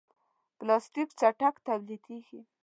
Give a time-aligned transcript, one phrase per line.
[0.57, 2.39] پلاستيک چټک تولیدېږي.